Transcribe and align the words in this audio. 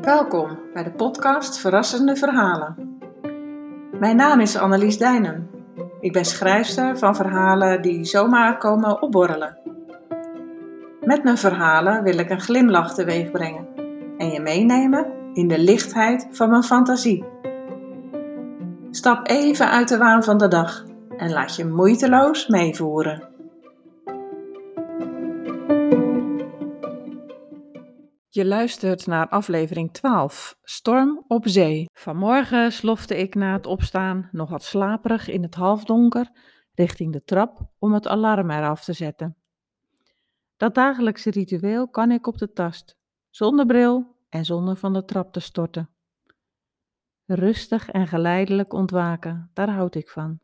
Welkom 0.00 0.58
bij 0.72 0.84
de 0.84 0.92
podcast 0.96 1.58
Verrassende 1.58 2.16
Verhalen. 2.16 2.98
Mijn 3.98 4.16
naam 4.16 4.40
is 4.40 4.56
Annelies 4.56 4.98
Dijnen. 4.98 5.50
Ik 6.00 6.12
ben 6.12 6.24
schrijfster 6.24 6.98
van 6.98 7.16
verhalen 7.16 7.82
die 7.82 8.04
zomaar 8.04 8.58
komen 8.58 9.02
opborrelen. 9.02 9.58
Met 11.00 11.24
mijn 11.24 11.38
verhalen 11.38 12.02
wil 12.02 12.18
ik 12.18 12.30
een 12.30 12.40
glimlach 12.40 12.94
teweeg 12.94 13.30
brengen 13.30 13.68
en 14.18 14.30
je 14.30 14.40
meenemen 14.40 15.06
in 15.32 15.48
de 15.48 15.58
lichtheid 15.58 16.28
van 16.30 16.50
mijn 16.50 16.64
fantasie. 16.64 17.24
Stap 18.90 19.28
even 19.28 19.70
uit 19.70 19.88
de 19.88 19.98
waan 19.98 20.24
van 20.24 20.38
de 20.38 20.48
dag 20.48 20.84
en 21.16 21.32
laat 21.32 21.56
je 21.56 21.66
moeiteloos 21.66 22.46
meevoeren. 22.46 23.29
Je 28.32 28.44
luistert 28.46 29.06
naar 29.06 29.28
aflevering 29.28 29.92
12, 29.92 30.58
Storm 30.62 31.24
op 31.28 31.48
Zee. 31.48 31.86
Vanmorgen 31.92 32.72
slofte 32.72 33.16
ik 33.16 33.34
na 33.34 33.52
het 33.52 33.66
opstaan 33.66 34.28
nog 34.32 34.50
wat 34.50 34.62
slaperig 34.62 35.28
in 35.28 35.42
het 35.42 35.54
halfdonker 35.54 36.30
richting 36.74 37.12
de 37.12 37.24
trap 37.24 37.70
om 37.78 37.92
het 37.92 38.06
alarm 38.06 38.50
eraf 38.50 38.84
te 38.84 38.92
zetten. 38.92 39.36
Dat 40.56 40.74
dagelijkse 40.74 41.30
ritueel 41.30 41.88
kan 41.88 42.10
ik 42.10 42.26
op 42.26 42.38
de 42.38 42.52
tast, 42.52 42.96
zonder 43.30 43.66
bril 43.66 44.16
en 44.28 44.44
zonder 44.44 44.76
van 44.76 44.92
de 44.92 45.04
trap 45.04 45.32
te 45.32 45.40
storten. 45.40 45.90
Rustig 47.24 47.90
en 47.90 48.06
geleidelijk 48.06 48.72
ontwaken, 48.72 49.50
daar 49.52 49.70
houd 49.70 49.94
ik 49.94 50.08
van. 50.08 50.40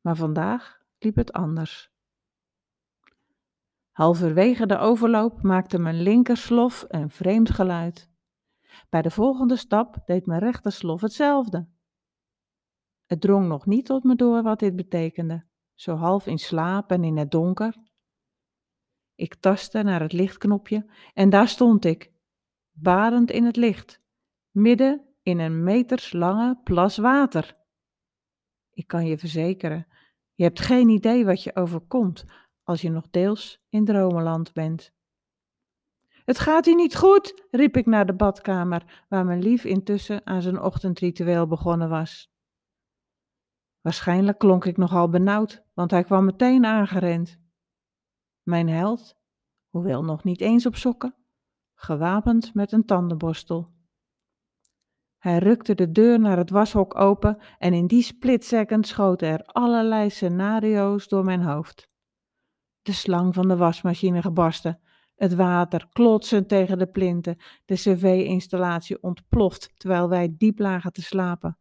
Maar 0.00 0.16
vandaag 0.16 0.78
liep 0.98 1.16
het 1.16 1.32
anders. 1.32 1.90
Halverwege 3.92 4.66
de 4.66 4.78
overloop 4.78 5.42
maakte 5.42 5.78
mijn 5.78 6.02
linkerslof 6.02 6.84
een 6.88 7.10
vreemd 7.10 7.50
geluid. 7.50 8.10
Bij 8.88 9.02
de 9.02 9.10
volgende 9.10 9.56
stap 9.56 9.96
deed 10.04 10.26
mijn 10.26 10.40
rechterslof 10.40 11.00
hetzelfde. 11.00 11.68
Het 13.06 13.20
drong 13.20 13.48
nog 13.48 13.66
niet 13.66 13.86
tot 13.86 14.04
me 14.04 14.14
door 14.14 14.42
wat 14.42 14.58
dit 14.58 14.76
betekende, 14.76 15.44
zo 15.74 15.94
half 15.94 16.26
in 16.26 16.38
slaap 16.38 16.90
en 16.90 17.04
in 17.04 17.16
het 17.16 17.30
donker. 17.30 17.76
Ik 19.14 19.34
tastte 19.34 19.82
naar 19.82 20.00
het 20.00 20.12
lichtknopje 20.12 20.90
en 21.14 21.30
daar 21.30 21.48
stond 21.48 21.84
ik, 21.84 22.12
barend 22.70 23.30
in 23.30 23.44
het 23.44 23.56
licht, 23.56 24.00
midden 24.50 25.06
in 25.22 25.38
een 25.38 25.62
meterslange 25.62 26.60
plas 26.64 26.96
water. 26.96 27.56
Ik 28.70 28.86
kan 28.86 29.06
je 29.06 29.18
verzekeren, 29.18 29.86
je 30.34 30.44
hebt 30.44 30.60
geen 30.60 30.88
idee 30.88 31.24
wat 31.24 31.42
je 31.42 31.56
overkomt 31.56 32.24
als 32.62 32.80
je 32.80 32.90
nog 32.90 33.10
deels 33.10 33.60
in 33.68 33.84
dromenland 33.84 34.52
bent. 34.52 34.92
Het 36.24 36.38
gaat 36.38 36.64
hier 36.64 36.74
niet 36.74 36.96
goed, 36.96 37.46
riep 37.50 37.76
ik 37.76 37.86
naar 37.86 38.06
de 38.06 38.14
badkamer, 38.14 39.04
waar 39.08 39.24
mijn 39.24 39.42
lief 39.42 39.64
intussen 39.64 40.26
aan 40.26 40.42
zijn 40.42 40.60
ochtendritueel 40.60 41.46
begonnen 41.46 41.88
was. 41.88 42.30
Waarschijnlijk 43.80 44.38
klonk 44.38 44.64
ik 44.64 44.76
nogal 44.76 45.08
benauwd, 45.08 45.64
want 45.74 45.90
hij 45.90 46.04
kwam 46.04 46.24
meteen 46.24 46.64
aangerend. 46.64 47.38
Mijn 48.42 48.68
held, 48.68 49.16
hoewel 49.68 50.04
nog 50.04 50.24
niet 50.24 50.40
eens 50.40 50.66
op 50.66 50.76
sokken, 50.76 51.14
gewapend 51.74 52.54
met 52.54 52.72
een 52.72 52.84
tandenborstel. 52.84 53.70
Hij 55.18 55.38
rukte 55.38 55.74
de 55.74 55.92
deur 55.92 56.20
naar 56.20 56.36
het 56.36 56.50
washok 56.50 56.94
open 56.94 57.38
en 57.58 57.72
in 57.72 57.86
die 57.86 58.16
second 58.38 58.86
schoten 58.86 59.28
er 59.28 59.44
allerlei 59.44 60.10
scenario's 60.10 61.08
door 61.08 61.24
mijn 61.24 61.42
hoofd. 61.42 61.91
De 62.82 62.92
slang 62.92 63.34
van 63.34 63.48
de 63.48 63.56
wasmachine 63.56 64.22
gebarsten, 64.22 64.80
het 65.14 65.34
water 65.34 65.88
klotsend 65.92 66.48
tegen 66.48 66.78
de 66.78 66.86
plinten, 66.86 67.36
de 67.64 67.74
cv-installatie 67.74 69.02
ontploft 69.02 69.72
terwijl 69.76 70.08
wij 70.08 70.34
diep 70.38 70.58
lagen 70.58 70.92
te 70.92 71.02
slapen. 71.02 71.58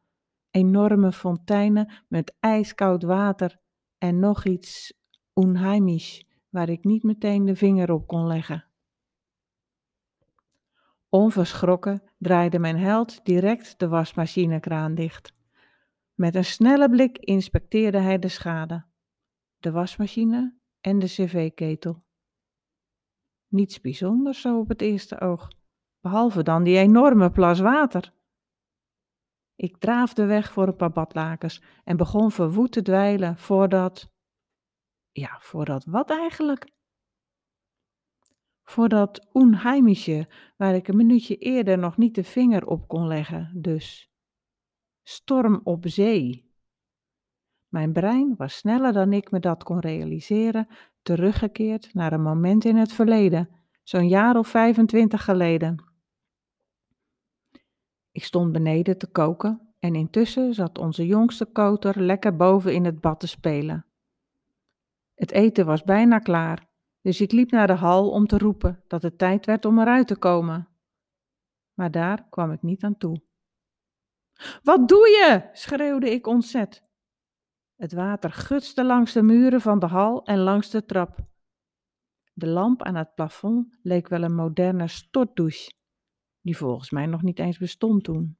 Enorme 0.51 1.12
fonteinen 1.12 1.91
met 2.07 2.35
ijskoud 2.40 3.03
water 3.03 3.59
en 3.97 4.19
nog 4.19 4.45
iets 4.45 4.94
onheimisch 5.34 6.25
waar 6.50 6.69
ik 6.69 6.84
niet 6.84 7.03
meteen 7.03 7.45
de 7.45 7.56
vinger 7.56 7.91
op 7.91 8.07
kon 8.07 8.28
leggen. 8.28 8.66
Onverschrokken 11.09 12.03
draaide 12.18 12.59
mijn 12.59 12.78
held 12.78 13.25
direct 13.25 13.79
de 13.79 13.88
wasmachinekraan 13.88 14.95
dicht. 14.95 15.34
Met 16.13 16.35
een 16.35 16.45
snelle 16.45 16.90
blik 16.90 17.18
inspecteerde 17.18 17.97
hij 17.97 18.19
de 18.19 18.28
schade. 18.28 18.85
De 19.59 19.72
wasmachine 19.72 20.59
en 20.81 21.00
de 21.00 21.06
cv-ketel. 21.06 22.03
Niets 23.47 23.81
bijzonders 23.81 24.42
zo 24.42 24.59
op 24.59 24.69
het 24.69 24.81
eerste 24.81 25.19
oog, 25.19 25.47
behalve 26.00 26.44
dan 26.44 26.64
die 26.64 26.78
enorme 26.78 27.31
plas 27.31 27.59
water. 27.59 28.14
Ik 29.56 29.78
draafde 29.78 30.25
weg 30.25 30.52
voor 30.52 30.68
een 30.68 30.75
paar 30.75 30.92
badlakens 30.92 31.64
en 31.84 31.97
begon 31.97 32.31
verwoed 32.31 32.72
te 32.72 32.81
dweilen 32.81 33.38
voordat. 33.38 34.12
Ja, 35.12 35.38
voordat 35.40 35.86
wat 35.86 36.09
eigenlijk? 36.09 36.72
Voor 38.63 38.90
dat 38.90 39.28
onheimische 39.31 40.30
waar 40.58 40.75
ik 40.75 40.88
een 40.88 40.96
minuutje 40.96 41.38
eerder 41.38 41.78
nog 41.78 41.98
niet 41.98 42.16
de 42.16 42.24
vinger 42.24 42.68
op 42.68 42.88
kon 42.88 43.08
leggen, 43.08 43.62
dus. 43.62 44.12
Storm 45.03 45.62
op 45.63 45.88
zee. 45.88 46.50
Mijn 47.71 47.93
brein 47.93 48.35
was 48.37 48.55
sneller 48.55 48.93
dan 48.93 49.13
ik 49.13 49.31
me 49.31 49.39
dat 49.39 49.63
kon 49.63 49.79
realiseren, 49.79 50.67
teruggekeerd 51.01 51.93
naar 51.93 52.13
een 52.13 52.21
moment 52.21 52.65
in 52.65 52.75
het 52.75 52.93
verleden, 52.93 53.49
zo'n 53.83 54.07
jaar 54.07 54.35
of 54.37 54.47
25 54.47 55.23
geleden. 55.23 55.83
Ik 58.11 58.23
stond 58.23 58.51
beneden 58.51 58.97
te 58.97 59.07
koken 59.07 59.73
en 59.79 59.95
intussen 59.95 60.53
zat 60.53 60.77
onze 60.77 61.05
jongste 61.05 61.45
koter 61.45 62.01
lekker 62.01 62.35
boven 62.35 62.73
in 62.73 62.85
het 62.85 63.01
bad 63.01 63.19
te 63.19 63.27
spelen. 63.27 63.85
Het 65.15 65.31
eten 65.31 65.65
was 65.65 65.83
bijna 65.83 66.19
klaar, 66.19 66.67
dus 67.01 67.21
ik 67.21 67.31
liep 67.31 67.51
naar 67.51 67.67
de 67.67 67.73
hal 67.73 68.09
om 68.09 68.27
te 68.27 68.38
roepen 68.38 68.83
dat 68.88 69.01
het 69.01 69.17
tijd 69.17 69.45
werd 69.45 69.65
om 69.65 69.79
eruit 69.79 70.07
te 70.07 70.17
komen. 70.17 70.67
Maar 71.73 71.91
daar 71.91 72.27
kwam 72.29 72.51
ik 72.51 72.61
niet 72.61 72.83
aan 72.83 72.97
toe. 72.97 73.21
Wat 74.63 74.88
doe 74.88 75.07
je? 75.07 75.49
schreeuwde 75.53 76.09
ik 76.09 76.27
ontzet. 76.27 76.89
Het 77.81 77.94
water 77.94 78.31
gutste 78.31 78.84
langs 78.84 79.14
de 79.14 79.22
muren 79.22 79.62
van 79.62 79.80
de 79.80 79.86
hal 79.86 80.25
en 80.25 80.38
langs 80.38 80.69
de 80.69 80.86
trap. 80.86 81.19
De 82.34 82.47
lamp 82.47 82.84
aan 82.84 82.96
het 82.96 83.14
plafond 83.16 83.80
leek 83.81 84.08
wel 84.08 84.24
een 84.24 84.36
moderne 84.36 84.88
stortdouche, 84.88 85.72
die 86.42 86.58
volgens 86.58 86.90
mij 86.90 87.06
nog 87.06 87.22
niet 87.22 87.40
eens 87.40 87.58
bestond 87.58 88.03
toen. 88.03 88.38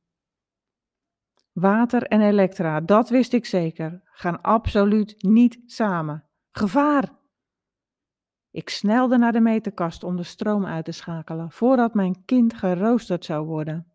Water 1.52 2.04
en 2.04 2.22
elektra, 2.22 2.82
dat 2.82 3.10
wist 3.10 3.34
ik 3.34 3.46
zeker, 3.46 4.02
gaan 4.04 4.42
absoluut 4.42 5.24
niet 5.24 5.60
samen. 5.66 6.30
Gevaar! 6.52 7.20
Ik 8.52 8.70
snelde 8.70 9.18
naar 9.18 9.32
de 9.32 9.42
meterkast 9.42 10.04
om 10.04 10.16
de 10.16 10.24
stroom 10.24 10.66
uit 10.66 10.86
te 10.86 10.92
schakelen, 10.92 11.52
voordat 11.52 11.94
mijn 11.94 12.26
kind 12.26 12.54
geroosterd 12.54 13.26
zou 13.26 13.46
worden. 13.46 13.92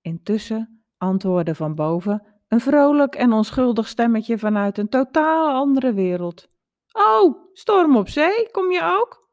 Intussen 0.00 0.84
antwoordde 0.96 1.54
van 1.54 1.74
boven 1.74 2.35
een 2.48 2.60
vrolijk 2.60 3.14
en 3.14 3.32
onschuldig 3.32 3.88
stemmetje 3.88 4.38
vanuit 4.38 4.78
een 4.78 4.88
totaal 4.88 5.54
andere 5.54 5.92
wereld. 5.92 6.48
Oh, 6.92 7.52
storm 7.52 7.96
op 7.96 8.08
zee, 8.08 8.50
kom 8.50 8.72
je 8.72 8.82
ook? 8.82 9.30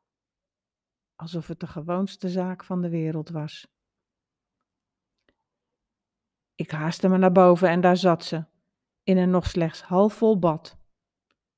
Alsof 1.16 1.48
het 1.48 1.60
de 1.60 1.68
gewoonste 1.68 2.30
zaak 2.30 2.64
van 2.64 2.82
de 2.82 2.90
wereld 2.90 3.30
was. 3.30 3.68
Ik 6.56 6.72
haastte 6.72 7.10
me 7.10 7.18
naar 7.18 7.32
boven 7.32 7.70
en 7.70 7.82
daar 7.82 7.98
zat 7.98 8.24
ze, 8.24 8.46
in 9.04 9.18
een 9.18 9.30
nog 9.30 9.48
slechts 9.48 9.82
halfvol 9.82 10.40
bad. 10.40 10.78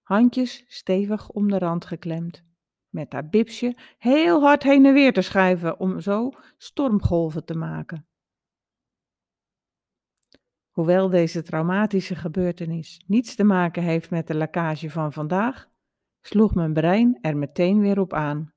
Handjes 0.01 0.63
stevig 0.67 1.29
om 1.29 1.49
de 1.49 1.57
rand 1.57 1.85
geklemd, 1.85 2.43
met 2.89 3.13
haar 3.13 3.29
bipsje 3.29 3.77
heel 3.97 4.41
hard 4.41 4.63
heen 4.63 4.85
en 4.85 4.93
weer 4.93 5.13
te 5.13 5.21
schuiven 5.21 5.79
om 5.79 5.99
zo 5.99 6.31
stormgolven 6.57 7.45
te 7.45 7.55
maken. 7.55 8.07
Hoewel 10.75 11.09
deze 11.09 11.41
traumatische 11.41 12.15
gebeurtenis 12.15 13.01
niets 13.07 13.35
te 13.35 13.43
maken 13.43 13.83
heeft 13.83 14.09
met 14.09 14.27
de 14.27 14.33
lekkage 14.33 14.89
van 14.89 15.13
vandaag, 15.13 15.69
sloeg 16.21 16.55
mijn 16.55 16.73
brein 16.73 17.17
er 17.21 17.37
meteen 17.37 17.79
weer 17.79 17.99
op 17.99 18.13
aan. 18.13 18.53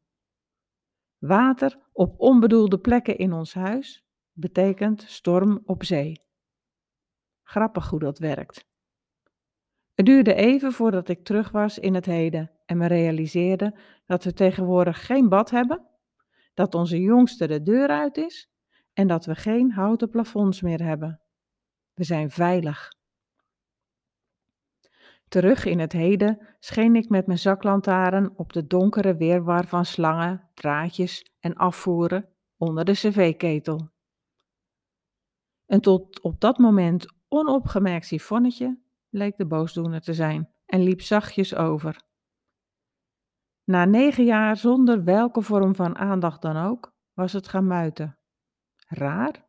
Water 1.18 1.78
op 1.92 2.20
onbedoelde 2.20 2.78
plekken 2.78 3.18
in 3.18 3.32
ons 3.32 3.54
huis 3.54 4.06
betekent 4.32 5.02
storm 5.02 5.62
op 5.64 5.84
zee. 5.84 6.22
Grappig 7.42 7.90
hoe 7.90 7.98
dat 7.98 8.18
werkt. 8.18 8.66
Het 9.94 10.06
duurde 10.06 10.34
even 10.34 10.72
voordat 10.72 11.08
ik 11.08 11.24
terug 11.24 11.50
was 11.50 11.78
in 11.78 11.94
het 11.94 12.06
heden 12.06 12.50
en 12.64 12.76
me 12.76 12.86
realiseerde 12.86 13.78
dat 14.06 14.24
we 14.24 14.32
tegenwoordig 14.32 15.06
geen 15.06 15.28
bad 15.28 15.50
hebben, 15.50 15.86
dat 16.54 16.74
onze 16.74 17.00
jongste 17.00 17.46
de 17.46 17.62
deur 17.62 17.88
uit 17.88 18.16
is 18.16 18.50
en 18.92 19.06
dat 19.06 19.24
we 19.24 19.34
geen 19.34 19.72
houten 19.72 20.10
plafonds 20.10 20.60
meer 20.60 20.82
hebben. 20.82 21.20
We 21.98 22.04
zijn 22.04 22.30
veilig. 22.30 22.92
Terug 25.28 25.64
in 25.64 25.78
het 25.78 25.92
heden 25.92 26.48
scheen 26.58 26.96
ik 26.96 27.08
met 27.08 27.26
mijn 27.26 27.38
zaklantaarn 27.38 28.36
op 28.36 28.52
de 28.52 28.66
donkere 28.66 29.16
weerwar 29.16 29.66
van 29.66 29.84
slangen, 29.84 30.50
draadjes 30.54 31.32
en 31.40 31.54
afvoeren 31.54 32.28
onder 32.56 32.84
de 32.84 32.92
cv-ketel. 32.92 33.90
Een 35.66 35.80
tot 35.80 36.20
op 36.20 36.40
dat 36.40 36.58
moment 36.58 37.14
onopgemerkt 37.28 38.06
sifonnetje 38.06 38.78
leek 39.08 39.36
de 39.36 39.46
boosdoener 39.46 40.00
te 40.00 40.14
zijn 40.14 40.52
en 40.66 40.82
liep 40.82 41.00
zachtjes 41.00 41.54
over. 41.54 42.02
Na 43.64 43.84
negen 43.84 44.24
jaar 44.24 44.56
zonder 44.56 45.04
welke 45.04 45.42
vorm 45.42 45.74
van 45.74 45.96
aandacht 45.96 46.42
dan 46.42 46.56
ook, 46.56 46.92
was 47.12 47.32
het 47.32 47.48
gaan 47.48 47.66
muiten. 47.66 48.18
Raar? 48.86 49.46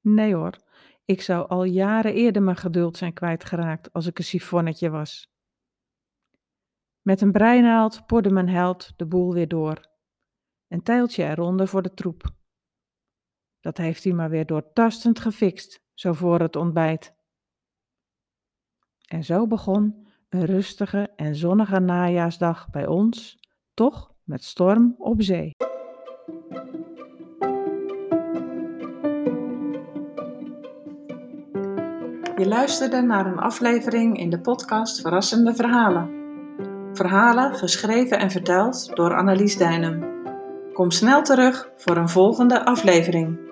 Nee 0.00 0.34
hoor, 0.34 0.64
ik 1.06 1.22
zou 1.22 1.48
al 1.48 1.64
jaren 1.64 2.14
eerder 2.14 2.42
mijn 2.42 2.56
geduld 2.56 2.96
zijn 2.96 3.12
kwijtgeraakt 3.12 3.92
als 3.92 4.06
ik 4.06 4.18
een 4.18 4.24
sifonnetje 4.24 4.90
was. 4.90 5.34
Met 7.02 7.20
een 7.20 7.32
breinaald 7.32 8.06
porde 8.06 8.30
mijn 8.30 8.48
held 8.48 8.92
de 8.96 9.06
boel 9.06 9.32
weer 9.32 9.48
door. 9.48 9.88
Een 10.68 10.82
tijltje 10.82 11.24
eronder 11.24 11.68
voor 11.68 11.82
de 11.82 11.94
troep. 11.94 12.34
Dat 13.60 13.76
heeft 13.76 14.04
hij 14.04 14.12
maar 14.12 14.30
weer 14.30 14.46
doortastend 14.46 15.18
gefixt, 15.20 15.80
zo 15.94 16.12
voor 16.12 16.40
het 16.40 16.56
ontbijt. 16.56 17.14
En 19.08 19.24
zo 19.24 19.46
begon 19.46 20.06
een 20.28 20.44
rustige 20.44 21.12
en 21.16 21.36
zonnige 21.36 21.80
najaarsdag 21.80 22.70
bij 22.70 22.86
ons, 22.86 23.38
toch 23.74 24.14
met 24.24 24.44
storm 24.44 24.94
op 24.98 25.22
zee. 25.22 25.50
Je 32.36 32.48
luisterde 32.48 33.00
naar 33.00 33.26
een 33.26 33.38
aflevering 33.38 34.18
in 34.18 34.30
de 34.30 34.40
podcast 34.40 35.00
Verrassende 35.00 35.54
Verhalen. 35.54 36.10
Verhalen 36.92 37.54
geschreven 37.54 38.18
en 38.18 38.30
verteld 38.30 38.96
door 38.96 39.16
Annelies 39.16 39.56
Dijnem. 39.56 40.04
Kom 40.72 40.90
snel 40.90 41.22
terug 41.22 41.70
voor 41.76 41.96
een 41.96 42.08
volgende 42.08 42.64
aflevering. 42.64 43.45